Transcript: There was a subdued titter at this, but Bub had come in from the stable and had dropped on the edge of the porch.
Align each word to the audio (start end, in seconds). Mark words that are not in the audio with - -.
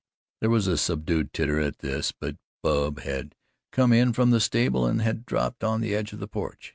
There 0.39 0.49
was 0.49 0.65
a 0.65 0.79
subdued 0.79 1.31
titter 1.31 1.59
at 1.59 1.77
this, 1.77 2.11
but 2.11 2.35
Bub 2.63 3.01
had 3.01 3.35
come 3.71 3.93
in 3.93 4.13
from 4.13 4.31
the 4.31 4.39
stable 4.39 4.87
and 4.87 4.99
had 4.99 5.27
dropped 5.27 5.63
on 5.63 5.79
the 5.79 5.93
edge 5.93 6.11
of 6.11 6.17
the 6.19 6.27
porch. 6.27 6.69